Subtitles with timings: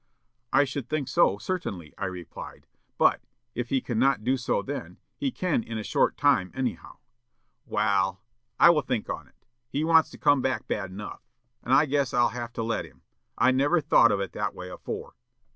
[0.51, 2.65] "'I should think so, certainly,' I replied.
[2.97, 3.21] 'But,
[3.53, 6.97] if he cannot do so then, he can in a short time, anyhow.'
[7.67, 8.19] "'Wal,
[8.59, 9.35] I will think on it.
[9.69, 11.21] He wants to come back bad enough,
[11.61, 13.03] and I guess I'll have to let him.
[13.37, 15.13] I never thought of it that way afore.'